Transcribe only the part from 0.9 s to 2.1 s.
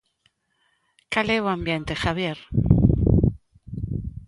Cal é o ambiente,